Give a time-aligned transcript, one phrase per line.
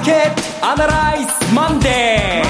[0.00, 2.42] ーケットアナライズマンデ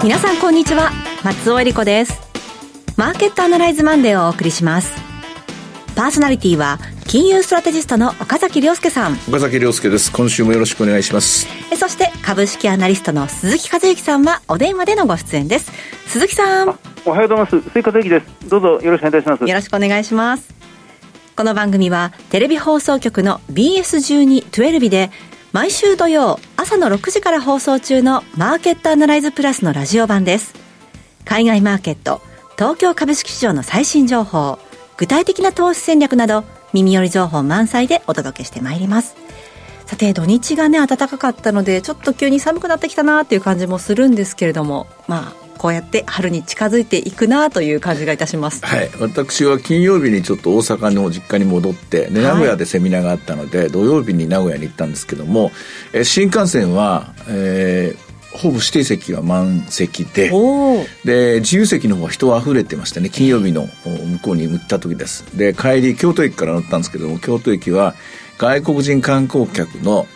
[0.00, 0.04] ー。
[0.04, 0.92] 皆さんこんにちは。
[1.24, 2.20] 松尾英里子です。
[2.96, 4.92] マーケットアナライズマンデーをお送りします。
[5.96, 9.14] パーソナリティは金融ストラテジストの岡崎良介さん。
[9.28, 10.12] 岡崎良介です。
[10.12, 11.48] 今週もよろしくお願いします。
[11.76, 15.72] そして株式アナリストの鈴木一之さんはお電話でのご出演です。
[16.06, 16.78] 鈴木さん。
[17.04, 17.60] おはようございます。
[17.62, 18.48] 鈴木一之です。
[18.48, 19.44] どうぞよろしくお願いします。
[19.44, 20.54] よろしくお願いします。
[21.34, 25.10] この番組はテレビ放送局の BS12-12 で
[25.54, 30.52] 毎週土曜朝の6時から放送中のマーケットアナライズプラスのラジオ版です。
[31.24, 32.20] 海外マーケット
[32.58, 34.58] 東京株式市場の最新情報
[34.96, 39.14] 具体的な投資戦略など耳寄り情報満載でお届けしてまいります。
[39.86, 48.62] さて土日がね暖かかったのでちょっと急に寒くなってきたなっていう感じもするんですけれどもまあこうやって春に近づいていくなという感じがいたします。
[48.66, 48.90] はい。
[49.00, 55.52] 私は金曜日にちょっと大阪の実家に戻って、ね、名古屋でセミナーがあったので、はい、土曜日に名古屋に行ったんですけども、
[55.94, 60.28] え新幹線は、えーほぼ指定席は満席で
[61.04, 65.38] で自由席の方は人は溢れてましてね金曜日の向こうに行った時です。
[65.38, 67.94] で帰り京都駅から乗ったんですけども京都駅は
[68.38, 70.08] 外国人観光客の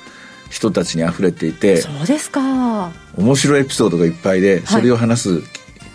[0.51, 2.91] 人たちに溢れていてそうですか。
[3.17, 5.43] 面白いエピソードがいっぱいでそれを話す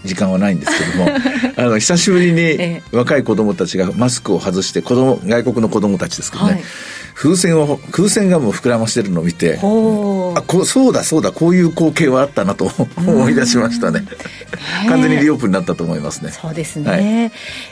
[0.04, 1.12] 時間はないんですけども、
[1.56, 6.64] あの久しぶりに若い子供たちがマスクを外して子供外国の子供たちですけどね、はい。
[7.14, 9.60] 風船を空船ガムを膨らましてるのを見て
[10.36, 14.04] あこそうだそうだこういう光景はあったなと思い出しましたね。
[14.88, 16.32] 完全にリオープンになったと思いますね。
[16.32, 17.04] そうですね、はい、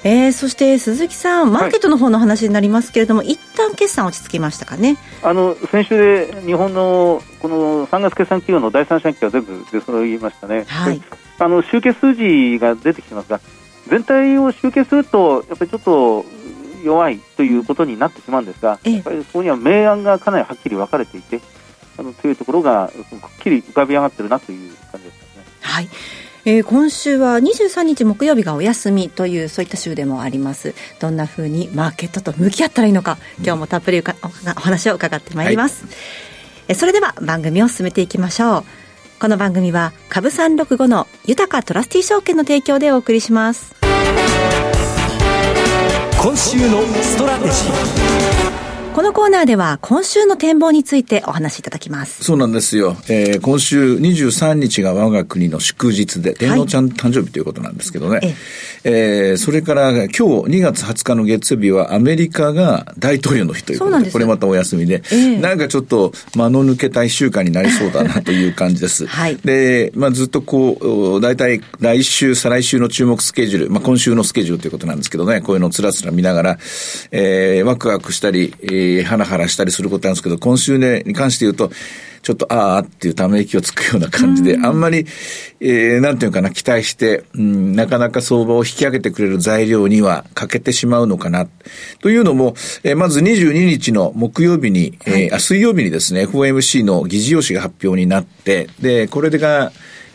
[0.04, 4.98] えー、そして鈴木さんマーケットの方の話になりますけれども、はい、一旦決算落ち着きましたかね？
[5.24, 11.02] あの先週で日本のこの3月決算企業の第三四半期は全部出揃いましたね、はい、
[11.40, 13.40] あの集計数字が出てきてますが
[13.90, 16.26] 全体を集計するとやっぱりちょっと
[16.84, 21.40] 弱いということになってしまうんですが、やっぱりそこには明暗がかなりはっきり分かれていて、
[21.98, 25.44] あの強いところがくっきり浮かび上がってるなという感じですね。
[25.62, 25.90] はい。
[26.44, 30.74] えー、今週は23日木曜日がお休みというそういった週でもあります。
[31.00, 35.94] どんなふうにマーケットと向き合ったらいいのか今日もたっぷりお話を伺ってまいります、はい、
[36.70, 38.64] えそれでは番組を進めていきましょう。
[39.20, 43.76] この番組は株365の豊トラスティ証券の提供でお送りします。
[46.20, 48.41] 今週のストラテジー
[48.94, 52.26] このコーナーでは今週の展望についてお話しいただきます。
[52.26, 52.98] そうなんですよ。
[53.08, 58.18] えー、今週23日が我が国の祝日で、天皇ちゃん誕生日ということなんですけどね。
[58.18, 58.36] はい、
[58.84, 69.08] えー、それから今日2月20日の月曜日はアメリカが大統領の日ということで、これまたお休みで、えー、なんかちょっと間の抜けた一週間になりそうだなという感じです。
[69.08, 76.58] はい、で、まあずっとこう、大体来週、再来週の注目スケジュール、まあ今週のスケジュールということなんですけどね、こういうのをつらつら見ながら、
[77.12, 81.72] えー、ワクワクしたり、えーー、ハラハラしたりすることなんですけど、今週ね、に関して言うと、
[82.22, 85.08] ちょっと、ああっていうため息をつくような感じで、あんまり、
[85.60, 91.48] えー、なんていうかな、期待して、うん、なかなか相場を引き上げてくれる材料には欠けてしまうのかな。
[92.00, 92.54] というのも、
[92.84, 99.72] えー、まず22日の木曜日に、えー、あ水曜日にですね、FOMC の議事要旨が発表になって、で、これが、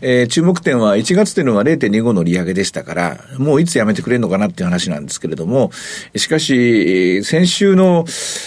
[0.09, 5.73] えー、注目点は1月というのは0.25の利上げでしたから、もういつやめてくれるのかなっていう話なんですけれども、
[6.15, 8.05] しかし、先週の、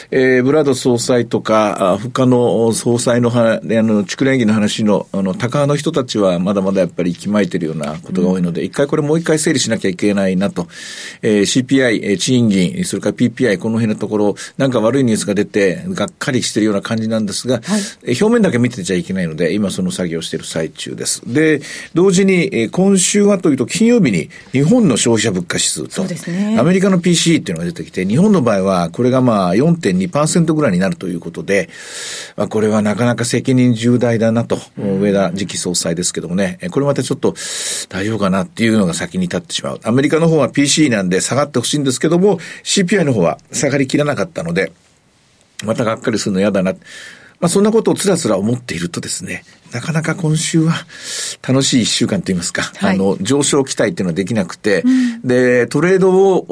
[0.09, 10.69] えー、ブラッド総裁とか、他の総裁のあの、蓄連議の話の、あの、高の人たちはまだまだやっぱり息巻いてるようなことが多いので、うん、一回これもう一回整理しなきゃいけないなと。
[11.21, 17.81] えー、CPI、賃金、それから PPI、この辺のところ、なんか悪いニュースが出て、がっかりしてるような感じなんですが、はい、
[18.11, 21.21] 表面だけ見てちゃいけないので、今その作業している最中です。
[21.25, 21.48] で、
[21.93, 31.69] 同時に、えー、今週はというと、金曜日に日本の消費者物価指数と、ね、アメリカの PCE っていうのが出てきて、日本の場合は、これがまあ4.2%ぐらいになるということで、
[32.35, 37.33] まあ、これはなかなか責任重大だなと、上田次期総裁ですけどもね、これまたちょっと
[37.89, 39.79] 大丈夫かなっていうのが先に立ってしまう。
[39.83, 44.71] アメリカの方は PCE なんで下がってほしいんですけども、CPI の方は下がりきらなかったので、
[45.65, 46.74] またがっかりするの嫌だな。
[47.39, 50.74] まあそんなことをつらつら思っているとですね、なかなか今週は
[51.47, 56.45] 楽しい一週間といいますか、はい、あの、上昇期待っていうのはできなくて、うん、で、トレードを、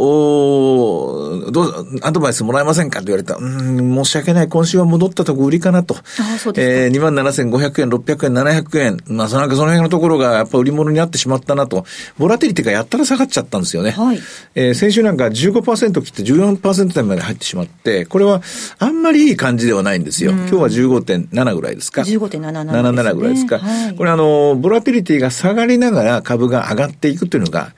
[1.48, 5.96] おどう、アドバイスもらえませんかって言われたうん、申し訳ない、今週は戻ったとこ売りかなと。
[6.20, 11.86] あそうですえー、27,500円、600円、700円、まあ、なんかその辺のところがやっぱ売り物になってしまったなと。
[12.18, 13.92] ボラティリティがやったら下がっちゃったんですよね。
[13.92, 14.20] はい。
[14.56, 18.42] えー、先週なんか15%切って14%台まで入ってしまって、これは
[18.78, 20.32] あんまりいい感じではないんですよ。
[20.32, 22.02] うん、今日は15.7ぐらいですか。
[22.02, 23.16] 15.77。
[23.16, 23.60] ぐらいですか。
[23.60, 27.74] はい、これあの、ボラティリティが下がりながら株が上がっていくというのが、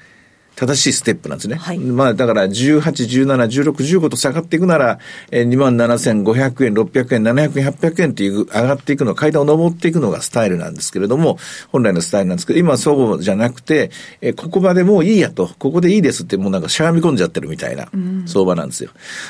[0.59, 1.55] 正しいステップなんですね。
[1.55, 3.71] はい、まあだから18、17、16、
[4.01, 4.99] 15と下がっていくなら、
[5.31, 11.39] えー、27,500円、600円、700円、800円っていう上がっていくの、階段を上っていくのがスタイルなんですけれども、
[11.69, 13.89] 本来のスタイルなんですけど、今はそうじゃなくて、
[14.19, 17.87] えー、ここまでもういいやと、ここでいいですってもうなんかしゃがみ込んじゃってるみたいな
[18.25, 18.89] 相場なんですよ。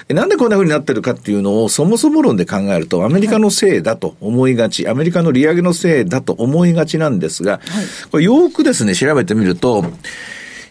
[0.10, 7.62] うん、なんでこんな風になってるかっていうのをそもそも論で考えると、アメリカのせいだと思いがち、アメリカの利上げのせいだと思いがちなんですが、はい、
[8.10, 9.86] これよくですね、調べてみると、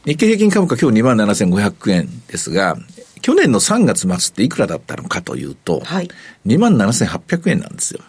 [0.08, 2.78] 日経平均株価今日27,500円ですが、
[3.20, 6.08] 去年の3月末っていくらだったのかというと、はい、
[6.46, 8.00] 27,800円なんですよ。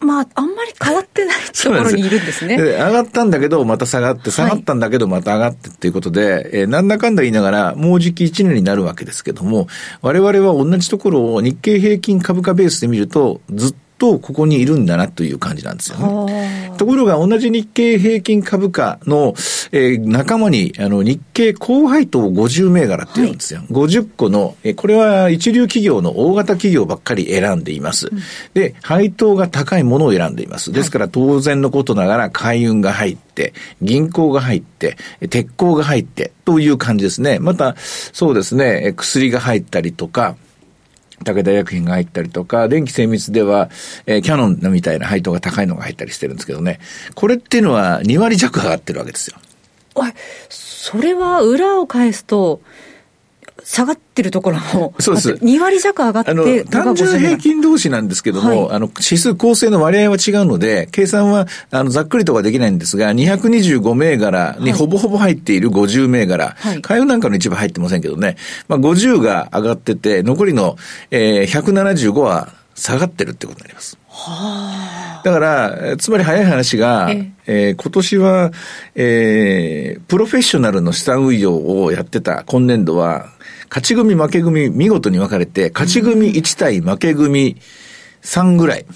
[0.00, 2.56] まあ、あんまり変わってないところにいるんですね。
[2.56, 9.68] 上がったんだけど、また下がって、下がったんだけど、また上がってっていうことで、はい、えー、なんだかんだ言いながら、もうじき1年になるわけですけども、
[10.00, 16.72] 我々は同じところを日経平均株価ベースで見ると、ずっとここにいるんだなという感じなんですよね。
[16.76, 19.34] ところが同じ日経平均株価の、
[19.72, 23.60] えー、仲間にあの日経高配当50銘柄っていうんですよ。
[23.60, 28.08] はい、50個の、えー、これは一流企業の大型企業ばっかり選んでいます。
[28.08, 28.18] うん、
[28.54, 30.72] で、配当が高いものを選んでいます。
[30.72, 34.96] ですから当然のことながら海運が入って、銀行が入って、
[35.30, 37.38] 鉄鋼が入って、という感じですね。
[37.38, 40.36] また、そうですね、薬が入ったりとか、
[41.24, 43.70] 武田薬品が入ったりとか、電気精密では、
[44.06, 46.78] えー、キャノンみたいな配当が高いのが入ったりしてるんですけどね。
[47.14, 49.38] これっていうのは2割弱上がってるわけですよ。
[50.50, 52.60] それは裏を返すと、
[53.62, 55.30] 下がってるところも、そうです。
[55.34, 68.36] 2割弱上がって単純平均同士なんですけども、はい、あの、指数構成の割合は違うので、計算は、あの、ざっくりとはできないんですが、225銘柄にほぼほぼ入っている50銘柄、はい、海運なんかの一部入ってませんけどね、
[68.66, 70.76] まあ、50が上がってて、残りの、
[71.10, 73.96] えー、175は下がってるってことになります。
[75.24, 77.30] だから、つまり早い話が、え。
[77.46, 78.52] えー、今年は、
[78.94, 83.33] えー、プロフェッショナルの資産運用をやってた今年度は、
[83.74, 87.56] 勝ち組負け組見事に分かれて、勝ち組1対負け組
[88.22, 88.86] 3ぐらい。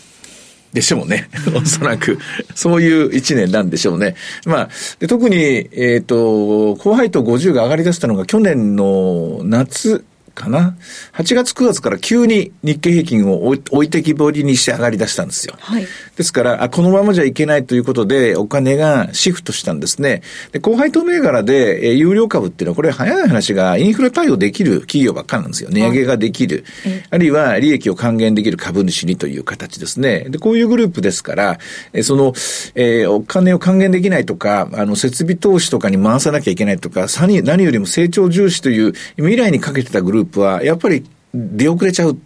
[0.73, 1.29] でしょうね。
[1.53, 2.17] おそらく。
[2.55, 4.15] そういう一年なんでしょうね。
[4.47, 10.05] まあ、特に、えっ、ー、と、後輩と50が上がり出したのが去年の夏
[10.39, 10.77] かな。
[11.15, 15.55] 8月9月から急に日経平均を置いてきぼりにして上がり出したんですよ。
[15.59, 15.87] はい、
[16.17, 20.23] ですから、あ、このままじゃいけないということで、お金がシフトしたんですね。
[20.53, 25.71] で、高配当銘柄で、えー、有料株っていうのは、これ早い話がインフレ対応できる企業ばっかなんですよ。
[25.71, 26.65] 値上げができる。
[26.85, 30.27] はい、あるいは利益を還元できる株主にという形ですね。
[30.29, 31.59] で、こういうグループですから、
[31.93, 32.33] えー、その、
[32.75, 37.07] えー、お金を還元できないとか、あの、設備投資とかに回さなきゃいけないとか、
[37.43, 41.05] 何よりも成長重視という未来にかけてたグループは、やっぱり
[41.35, 42.19] 出遅れちゃう。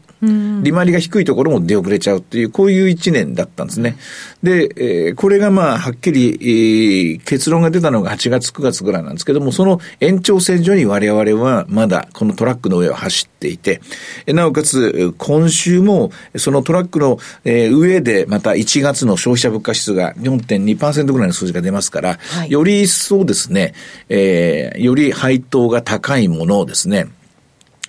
[0.62, 3.96] 利回りが低いところも出遅れちゃうっていう、こういう一年だったんですね。
[4.40, 13.80] で、えー、これがまあ、はっきり、えー、結論が出たのが8月9月ぐらいなんですけども、その延長線上に我々はまだこのトラックの上を走っていて、
[14.28, 23.74] なおかつ、今週もそのトラックの、えー、上でまた1月の消費者物価指数が4.2%ぐらいの数字が出ますから、はい、より一層ですね、
[24.08, 27.08] えー、より配当が高いものをですね、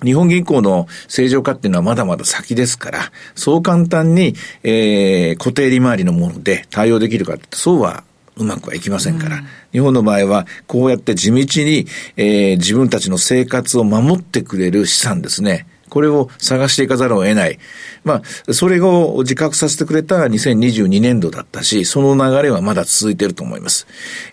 [0.01, 8.03] 日本銀行の正常化っていうのはまだまだ先ですから、そう簡単に、えー、固定利回りのもので対応できるかって、そうは
[8.35, 11.85] うまくはいきませんから、うん、日本の場合は、こうやって地道に、
[12.17, 15.67] えー、自分たちの生活を守ってくれる資産ですね。
[15.93, 17.59] これを探していかざるを得ない。
[18.03, 23.85] まあ、それを自覚させてくれた2022年度だったし、その流れはまだ続いていると思います。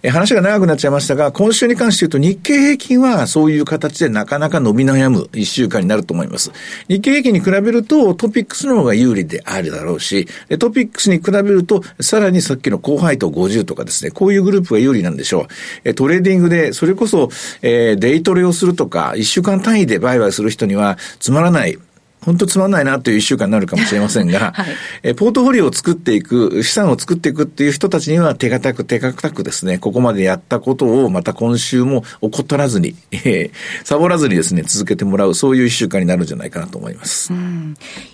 [0.02, 6.50] え話が長くなっちゃいましたが、今週に関して言うと日経平均はそういう形でなかなか伸び悩む一週間になると思います。
[6.88, 10.26] 日経平均に比べると TOPIX の方が有利であるだろうし、
[10.58, 15.46] TOPIX に比べるとさらにさっきの高配当50とかですね、こういうグループが有利なんでしょう。
[15.84, 17.28] えトレーディングでそれこそ、
[17.60, 21.78] え、デイトレをするとか、一週間単位で売買する人にはつまらない
[22.24, 24.66] 本当つまんないなという一週間になるかもしれませんが、 はい、
[25.02, 33.50] えポートフォリオを作っていく、資産を作っていくっていう人たちには手堅く手堅くですね、ここまでやったことをまた今週も怠らずに、 えー、
[33.84, 37.32] サボらずにですね、続けてもらう、そういう一週間になるんじゃないかなと思います。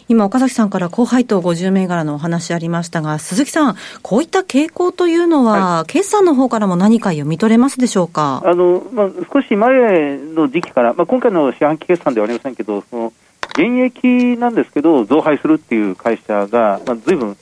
[0.08, 8.40] 今、岡崎さんから高配当50銘柄のお話ありましたが、鈴木さん、こういった傾向というのは、はい、決算の方からも何か読み取れますでしょうか？
[8.46, 13.12] あの、まあ、少し前の時期から、まあ、今回の四半期決算ではありませんけど、その
[13.56, 17.36] 現役なんですけど、増配するっていう会社が、まあ、ずいぶん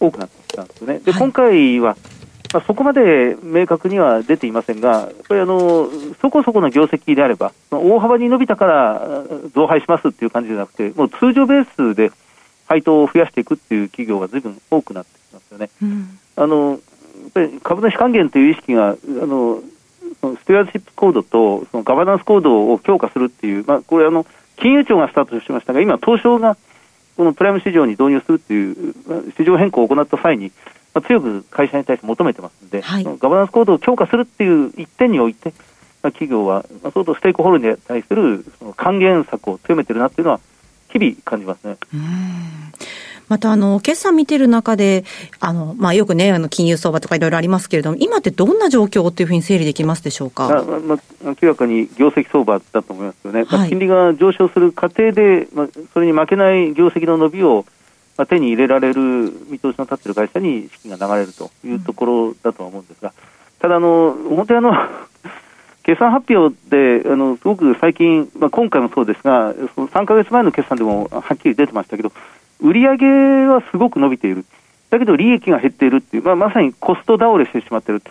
[0.00, 0.98] 多くなってきたんですよね。
[0.98, 1.96] で、今回は、
[2.52, 5.88] まあ、そこまで明確には出ていませんが、やっぱりあの
[6.20, 9.22] そこそこの業績であれば、大幅に伸びたから
[9.54, 12.10] 増配しますっていう感じじゃなくて、もう通常ベースで
[12.66, 15.70] 配当を増やしていくっていう企業がずいぶん多くなってきますよね。
[15.80, 16.78] うん、あのやっ
[17.32, 19.62] ぱり株主還元という意識があの
[20.22, 24.26] ステュアシップコードとそのガバナンスコードを強化するっていう、まあ、これあの、
[24.60, 26.56] 金融庁がスタートしましたが、今、東証が
[27.16, 28.94] このプライム市場に導入するっていう、
[29.36, 30.52] 市場変更を行った際に、
[30.94, 35.52] まあ、強く会社に対して求めてますので、はい、ガバナンスコードを強化するっていう一点において、
[36.02, 40.40] まあ、企業は、まあ、相当ステークホルダーに対するその還元策を強めてるなっていうのは、
[40.88, 41.76] 日々感じますね。
[43.30, 45.04] また、あの、決算見てる中で、
[45.38, 50.46] あの、まあ、よくね、あの、金融相場とかいろいろありますけれども、今ってどんな状況っていうふうに整理できますでしょうか？
[50.46, 50.98] あまあ、
[51.40, 53.44] 明らかに業績相場だと思いますよね。
[53.44, 57.64] はい、まあ、金利が上昇する過程で、まあ、それに負けない業績の伸びを、
[58.16, 59.00] まあ、手に入れられる
[59.48, 63.12] 見通しの立っている会社に資金が流れるというところだとは思うんですが、
[63.60, 64.74] ただ、あの、本当にあの、
[65.84, 72.12] 決算発表で、あのすごく最近、まあ、今回もそうですが、その3か月前の決算でもはっきり出てましたけど、
[72.62, 74.44] 売上はすごく伸びている、
[74.90, 78.02] だけど利益が減っているっていう、まあ、まさにコスト倒れしてしまっている、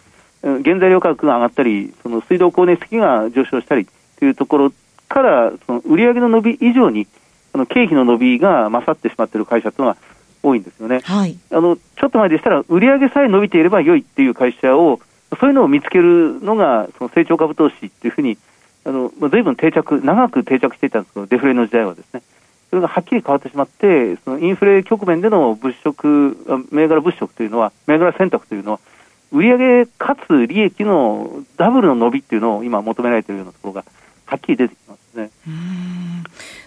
[0.42, 3.88] 原材料価格が上がったり、その水道光熱費が上昇したり
[4.18, 4.74] というところ
[5.08, 7.08] から、その売上の伸び以上に、
[7.54, 9.98] あの経費の伸びが勝ってしまっている会社というのは
[10.44, 11.02] 多いんですよね。
[11.04, 15.02] はい、あのちょっと前でしたら、売上さえ伸びていれば良いっていう会社を、
[15.40, 18.38] そういうのを見つけるのが、その成長株投資っていうふうに、
[18.86, 22.22] あのずいぶん定着、長く定着していたんですけど、デフレの時代はですね。
[22.70, 26.38] それがはっきり変わってしまって、そのインフレ局面での物色、
[26.72, 28.80] 銘柄物色というのは、銘柄選択というのは、
[29.32, 33.86] 売上かつ利益のダブルの伸びっていうのを今求められているようなところが
[34.26, 35.30] はっきり出てきますね。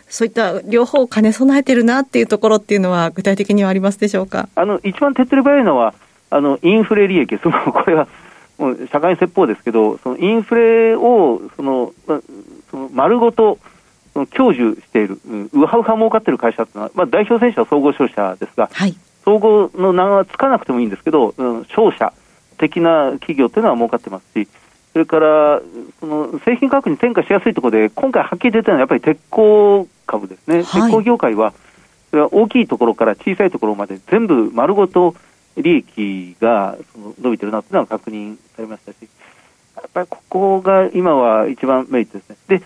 [0.09, 4.49] そういった両方兼ね備えてるなっていうところっていうのは具体的にはありますでしょうか？
[4.55, 5.95] あの一番手っ取り早いのは
[6.31, 8.07] あのインフレ利益、その これは
[8.59, 12.21] もう社会説法ですけど、そのインフレをその、ま、
[12.71, 13.59] その丸ごと
[14.15, 15.19] 享受している、
[15.53, 22.13] うはうは儲かっている会社というのは、まあ、代表選手は総合商社ですが、はい、総合の名はつかなくてもいいんですけど、うん、商社
[22.59, 24.49] 的な企業というのは儲かってますし、
[24.93, 25.63] それから
[26.01, 31.55] その製品価格に転嫁しやすいところで、今回はっきり出たのはやっぱり鉄鋼株ですね、はい、鉄鋼業界は、
[32.11, 35.15] それは大きいところから小さいところまで全部丸ごと
[35.57, 38.97] 利益がその伸びてるなというのは確認されましたし、
[39.77, 42.37] やっぱりここが今は一番メリットですね。
[42.49, 42.63] で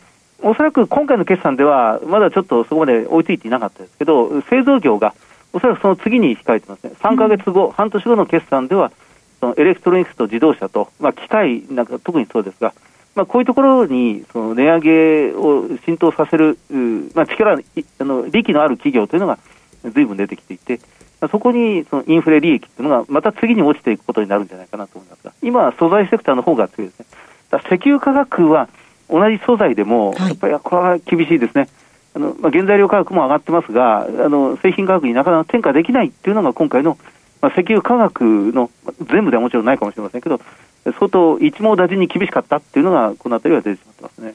[0.47, 5.13] おそらく今回の決算では、まだちょっとそこまで追いついていなかったですけど、製造業が
[5.53, 8.93] おそらくその次に控えてますね、3か月後、うん、半年後の決算では、
[9.41, 12.75] そのエレクトロニクスと自動車と、まあ、機械なんか特にそうですが、
[13.17, 16.59] まあ、こういうところにその値上げを浸透させる、
[17.15, 19.41] まあ、力あの、利益のある企業というのが
[19.83, 20.79] ずいぶん出てきていて、
[21.29, 27.07] そこにそのインフレ利益というのがまた次に落ちていくことになるんじゃないかなと思いますが、今は素材セクターの方が強いですね。
[27.67, 28.69] 石油価格は
[29.09, 31.69] 同じ素材でも、やっぱりこれは厳しいですね。
[32.15, 36.97] あのまあ、原材料価格も上がってますが、あの製品価格になかなか転嫁できないっていうのが今回の、
[37.43, 38.71] まあ、石油価格の、
[39.11, 40.41] 全部ではもちろんないかもしれませんけど、
[40.93, 44.35] 相当一網打尽に厳しかったっていうのが、このあたりは出てしまってますね。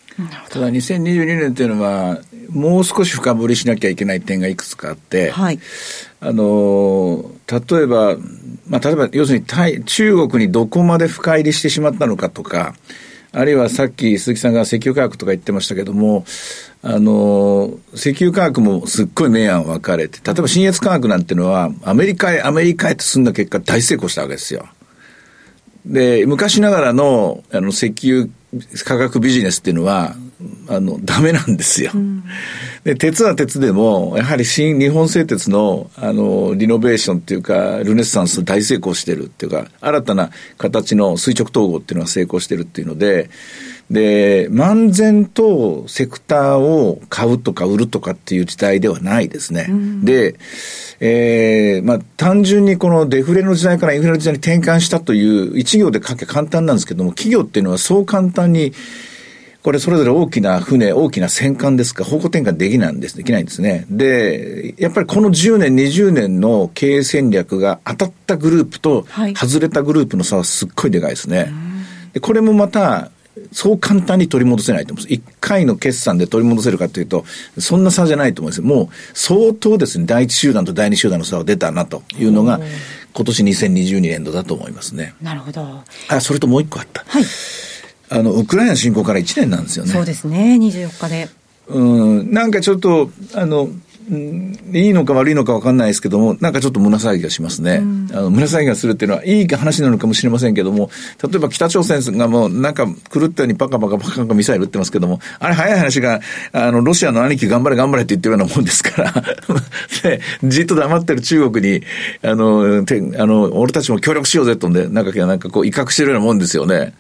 [0.50, 5.60] ただ2022年というのは、もう少し深掘りしなきゃいけない点がいくつかあって、はい、
[6.20, 8.18] あの例えば、
[8.68, 12.76] まあ、例えば要するに中国にどこまで深入りしてしまったのかとか、
[13.34, 16.26] あるいはさっき鈴木さんが石油価格とか言ってましたけども、
[16.84, 24.68] あの、石油価格もすっごい明暗分かれて、例えば新越価格なんていうのは、アメリカへ、アメリカへと進んだ結果大成功したわけですよ。
[25.86, 28.28] で、昔ながらの、あの、石油
[28.84, 30.16] 価格ビジネスっていうのは、
[30.68, 31.92] あの、ダメなんですよ。
[31.94, 32.24] うん、
[32.84, 43.30] で、鉄は鉄でも、やはり新日本製鉄の、あの、リノベーションっていうか、ルネッサンス大成功してるっていうか、新たな形の垂直統合っていうのが成功してるっていうので、
[43.92, 49.68] で、漫然とセクターを買うとか売るとかっていう時代ではないですね。
[49.70, 50.36] うん、で、
[51.00, 58.74] えー、まあ、単純にこのデフレの時代からインフレの時代に転換したという一行で書け簡単なんですけども、企業っていうのはそう簡単に
[59.64, 63.86] これそれぞれ大きな船、大きな戦艦ですか、方向転換できないんです、できないんですね。
[63.92, 69.06] で、やっぱりこの10年、20年の経営戦略が当たったグループと
[69.36, 71.54] 外れたグループの差はすっごいでかいですね。
[72.14, 73.12] でこれもまた、
[73.52, 75.14] そう簡単に取り戻せないと思います。
[75.14, 77.26] 一回の決算で取り戻せるかというと、
[77.58, 78.62] そんな差じゃないと思います。
[78.62, 82.60] もう相当ですね、第一集団と第二集団の差は出たなというのが、
[83.14, 85.14] 今年2022年度だと思いますね。
[85.22, 85.84] なるほど。
[86.10, 87.04] あ、それともう一個あった。
[87.08, 87.26] はい。
[88.10, 89.92] あの、ウクライナ侵攻から1年なんですよね。
[89.92, 91.30] そうですね、24日で。
[91.68, 93.70] うん、なんかちょっと、あの、
[94.10, 97.78] いいのか悪いのか分かんないですけども、なんかちょっと胸騒ぎがしますね。
[97.78, 100.90] うん、あの胸騒ぎがするっていうのは、いい話なのかもしれませんけども、
[101.24, 106.20] 例えば北朝鮮がもうなんか狂ったようにバカバカバカバカミサイル撃ってますけども、あれ早い話が、
[106.52, 109.14] あの、ロシアの兄貴頑張れ頑張れって言ってるようなもんですから
[110.04, 111.84] で、じっと黙ってる中国に、
[112.24, 116.94] あの、てあの俺たちも協力しようぜとんで、なんか、なんかこう威嚇してるようなもんですよね。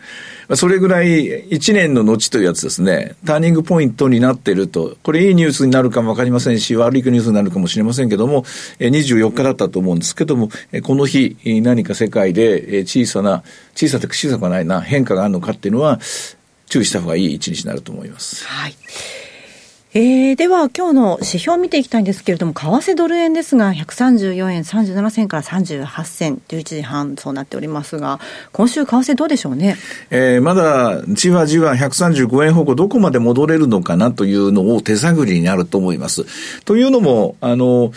[0.55, 8.43] それぐらい1年の後というやつですね、ターニングポイントになっていると、これいいニュースになるかもわかりませんし、悪いニュースになるかもしれませんけども、
[8.79, 10.49] 24日だったと思うんですけども、
[10.83, 13.43] この日、何か世界で小さな、
[13.75, 15.99] 小さく小さくはないな変化があるのかっていうのは、
[16.67, 18.45] 注意した方がいい一日になると思います。
[18.45, 18.75] はい。
[19.93, 28.21] えー、では今日の指標を見ていきたいんですけれども、為替ドル円ですが、134円37銭から38銭、11時半そうなっておりますが、
[28.53, 29.75] 今週為替どうでしょうね？
[30.09, 36.63] えー、まだじわじわ135円方向どこまで戻れるのかなというのを手探りになると思います。
[36.63, 37.91] というのも、あの、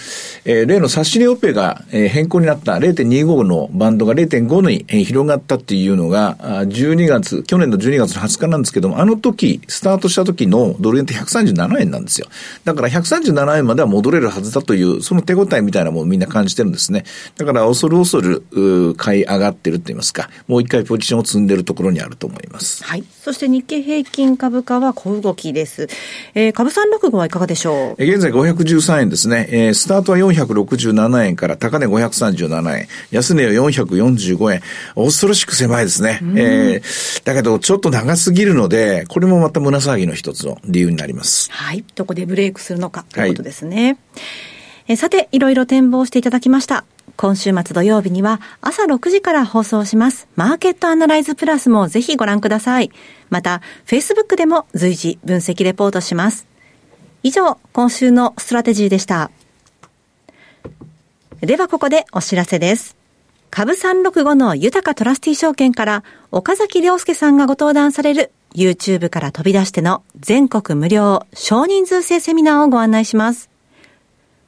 [0.44, 12.26] えー、例の差し値オペが、えー、変更になった0.25のバンドが0.5に、えー、広がったっていうのが、12月、去年の12月の20日なんですけども、あの時、スタートした時のドル円って137円円なんですよ。
[12.64, 17.04] だから137円までは戻れるはずだという、その手応えみたいなものをみんな感じてるんですね。
[17.36, 22.82] だから恐る恐る、買い上がってると言いますか、もう一回ポジションを積んでるところにあると思います。
[22.84, 23.04] はい。
[23.22, 25.88] そして日経平均株価は小動きです。
[26.34, 28.02] えー、株三六五はいかがでしょう？
[28.02, 29.48] 現在513円ですね。
[29.50, 34.60] えー、スタートは467円から高値537円、安値は445円。
[34.94, 36.20] 恐ろしく狭いですね。
[36.36, 41.50] えー、だけどちょっと長すぎるので、これもまた胸騒ぎの一つの理由になります。
[41.50, 41.73] はい。
[41.74, 43.86] はい、どこでブレイクするのかということですね。
[43.86, 43.96] はい、
[44.92, 46.84] えさて、いろいろ展望していただきました。
[47.16, 50.28] 今週末土曜日には朝6時から放送します。
[50.36, 52.92] マーケットアナライズプラスもぜひご覧ください。
[53.28, 56.46] また、Facebook でも随時分析レポートします。
[57.24, 59.32] 以上、今週のストラテジーでした。
[61.40, 62.96] ではここでお知らせです。
[63.50, 73.50] 株365の豊トラスティ証券から岡崎良介さんがご登壇される YouTube から飛び出しての全国無料少人数制セミナーをご案内します。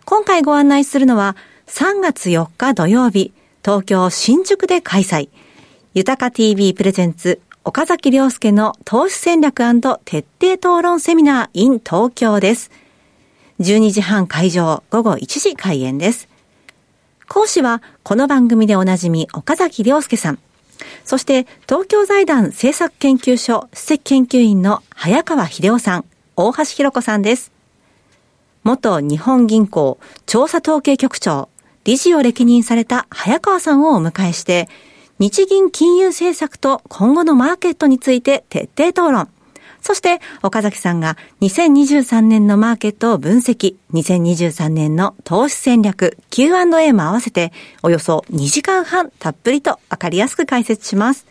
[0.04, 1.36] 今回ご案内するのは
[1.66, 3.32] 3月4日土曜日、
[3.64, 5.28] 東京新宿で開催。
[5.94, 9.64] 豊か TV プレゼンツ岡崎良介の投資戦略
[10.04, 12.70] 徹底討論セミナー in 東京です。
[13.58, 16.28] 12時半会場、午後1時開演です。
[17.28, 20.38] 講師はこの番組でおなじみ岡崎良介さん。
[21.04, 26.04] そして、東京財団政策研究所主席研究員の早川秀夫さん、
[26.36, 27.52] 大橋弘子さんです。
[28.64, 31.48] 元日本銀行調査統計局長、
[31.84, 34.68] 理事を歴任された早川さんをお迎えして、
[35.18, 39.28] 日銀金融政策と今後のマーケットについて徹底討論。
[39.86, 47.52] そして、岡崎さんが2023年のマーケットを分析、2023年の投資戦略、Q&A も合わせて、
[47.84, 51.28] およそ2時間半たっぷりとわかりやすく解説します。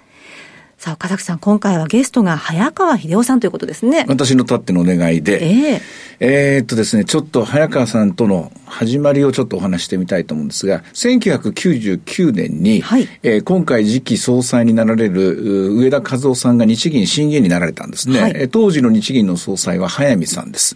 [0.86, 4.06] さあ、岡崎さん、今回はゲストが早川秀夫さんということですね。
[4.08, 5.82] 私のたってのお願いで、えー、
[6.20, 18.22] えー、っとですね、ちょっと早川さんとの始まりをちょっとお話してみたいと思うんですが、1999年に、はい、えー、今回次期総裁になられる上田和夫さんが日銀審議員になられたんですね。
[18.22, 20.76] はい、当時の日銀の総裁は早見さんです。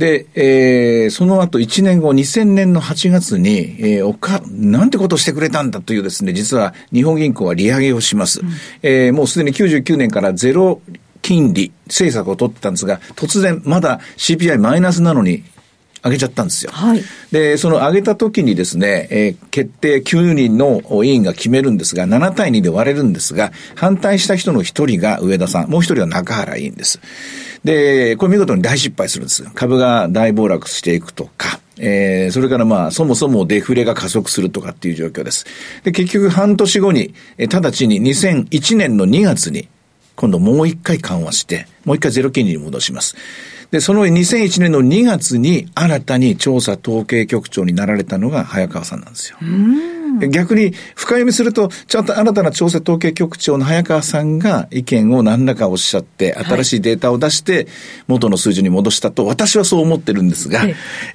[0.00, 8.40] で、えー、その後1年後、2000年の8月に、えー、おか、なんてことをしてくれたんだというですね、実は日本銀行は利上げをします。
[8.40, 8.48] うん、
[8.82, 10.80] えー、もうすでに99年からゼロ
[11.20, 15.44] 金利政策を取ってたんですが、突然まだ CPI マイナスなのに
[16.02, 16.70] 上げちゃったんですよ。
[16.72, 17.02] はい。
[17.30, 27.00] で、その上げた時にですね、えー、決定9人の委員が決めるんですが、7対2で割れるんですが、反対した人の1人が上田さん、もう1人は中原委員です。
[27.64, 29.44] で、これ見事に大失敗するんです。
[29.54, 35.44] 株が大暴落していくとか、えー、それからまあ、そもそもデフレが加速するとかっていう状況です。
[35.84, 39.68] で、結局半年後に、えー、直ちに2001年の2月に、
[40.16, 43.16] 今度もう一回緩和して、もう一回ゼロ金利に戻します。
[43.70, 49.38] で、その2001年の2月に新たに調査統計局長になられたのが早川さんなんですよ。
[49.40, 57.66] うん逆に深読みすると、ちゃんと新たな調査統計局長の早川さんが意見を何らかおっしゃって、新しいデータを出して、
[58.06, 60.60] 元の数字に戻したと、私はそう思ってるんですが、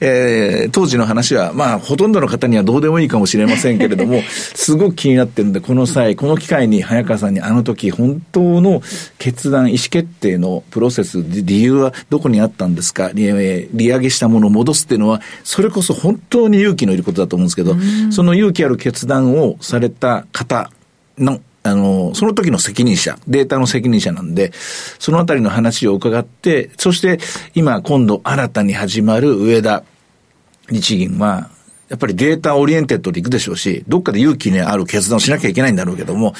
[0.02, 4.22] えー、当時の話は、まあ、ほとんどの方にはどうでもいいかもしれませんけれども、
[4.54, 8.82] すごく気になってるんで、この際、この機会に早川さんにあの時、本当の
[9.18, 17.76] 決断、意思決定のプロセス、理由はどこにあったんですか、利上げしたものを戻すっていうのは、それこそ本当に勇気のいることだと思うんですけど、
[18.12, 20.72] その勇気ある決断をされた方
[21.18, 24.52] の、あの、その時の責任者、データの責任者なんで、
[25.00, 27.20] そのあたりの話を伺って、そして
[27.54, 29.84] 今今度新たに始まる上田
[30.70, 31.50] 日銀は、
[31.90, 36.34] やっぱり data oriented でいくでしょうし、どっかで勇気のある決断をしなきゃいけないんだろうけども、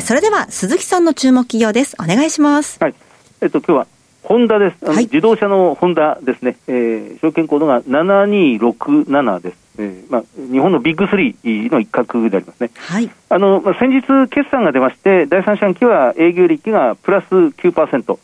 [0.04, 1.96] それでは鈴木さんの注目企業です。
[1.98, 2.76] お願いします。
[2.78, 2.94] はい。
[3.40, 3.87] えっと今日は
[4.22, 4.85] ホンダです。
[4.85, 6.57] はい、自動車のホンダですね。
[6.66, 9.57] えー、証券コードが7267です。
[9.78, 12.70] えーまあ、日本のビッグ3の一角でありますね。
[12.76, 13.11] はい。
[13.28, 18.18] あの、まあ、先日決算が出まして、第三四半期は営業利益がプラス9%。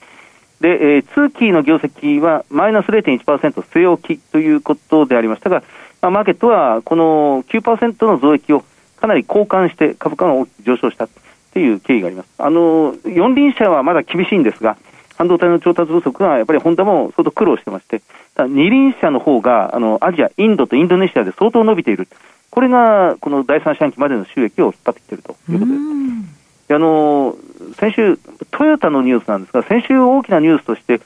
[0.60, 5.62] で、えー、通期の業績はマイナス0.1%据え置きということでありましたが、
[6.00, 8.64] まあ、マーケットはこの9%の増益を
[8.96, 11.08] かなり交換して株価が上昇した
[11.52, 12.28] という経緯があります。
[12.38, 14.76] あの、四輪車はまだ厳しいんですが、
[15.16, 18.02] 半導体の調達不足がやっぱりホンダも相当苦労してまして、
[18.36, 22.08] 二輪車の方が、あの、アジア、インドとインドネシアで相当伸びている。
[22.50, 26.74] これが、この第三四半期までの収益を引っ張ってきているということです。
[26.74, 27.36] あの、
[27.78, 28.18] 先週、
[28.50, 31.00] トヨタのニュースなんですが、先週大きなニュースとして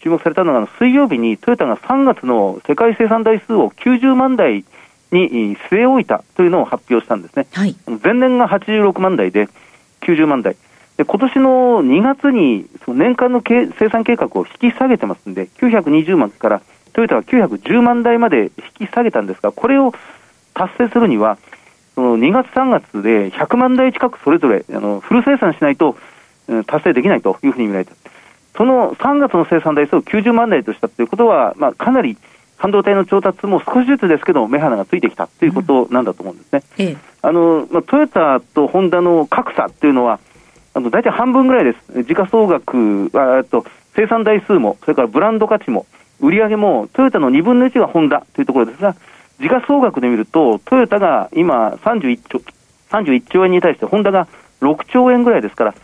[0.00, 4.64] 注目されたのが、水曜日にトヨタが3月の世界生産台数を90万台
[5.10, 7.46] に据え置いたというのを発表したんですね。
[7.52, 9.48] はい、前年が86万台で
[10.02, 10.56] 90万台。
[10.96, 16.60] で今年の2月にその年間の生産計画を引き下げてますんで、920万から
[16.92, 19.94] トヨタは910万台まで引き下げたんですが、これを
[20.54, 21.38] 達成するには、
[21.94, 25.96] その2月、3月で100万台近くそれぞれあのフル生産しないと、
[26.48, 27.92] うん、達成できないというふうに見られた。
[28.58, 32.18] その3月の生産台数を90万台としたということは、まあ、かなり
[32.56, 36.62] 半導体の調達も少しずつですけど、目鼻がついてきたということなんだと思うんですね。
[36.78, 40.18] うんええ、あのまあ、トヨタとホンダの格差っていうのは、
[40.74, 42.02] あの大体半分ぐらいです。
[42.02, 45.86] 時価総額、あと生産台数も、それからブランド価値も、
[46.18, 48.96] 売上も、トヨタの2分の1がホンダというところですが、
[49.40, 52.42] 時価総額で見ると、トヨタが今31兆、
[52.90, 54.26] 31兆円に対して、ホンダが
[54.62, 55.74] 6兆円ぐらいですから、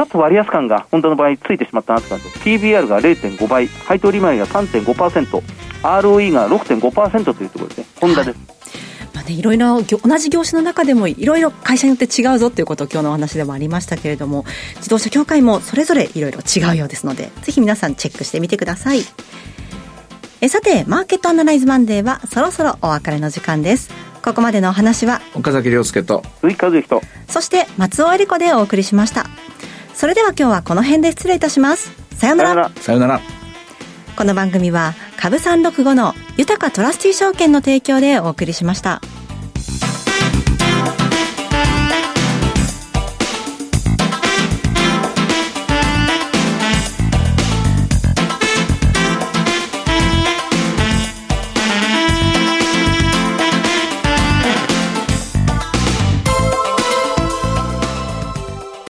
[0.00, 2.38] ちょっと割安感がホンダの場合ついてしまったなって感じです。
[2.38, 5.42] PBR が0.5倍、配当利回りが3.5%、
[5.82, 7.86] ROE が6.5%というところですね。
[8.00, 8.38] ホンダです。
[8.38, 8.46] はい
[9.12, 14.44] まあね、いろいろ同じ業種の中でもいろいろ会社によって違うぞということを今日のお話でもありましたけれども
[14.76, 19.00] 自動車協会もそれぞれいろいろ違うようですのでぜひ皆さんチェックしてみてください
[20.40, 23.90] えさてマーケットアナライズマンデーはそろそろお別れの時間です
[24.22, 29.26] ここまでのお話は岡崎亮介と鈴木和之とそして松尾恵理子でお送りしました
[30.00, 31.92] それでは今日はこの辺で失礼いたします。
[32.16, 32.70] さようなら。
[32.76, 33.20] さようなら。
[34.16, 39.02] この番組は株365の豊かトラスティ証券の提供でお送りしました。